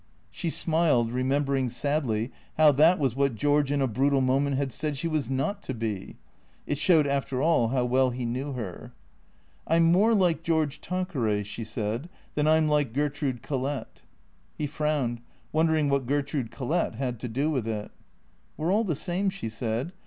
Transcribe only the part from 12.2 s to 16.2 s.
than I 'm like Gertrude Collett." He frowned, wondering what